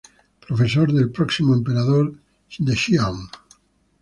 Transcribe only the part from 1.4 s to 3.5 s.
emperador de Xi'An.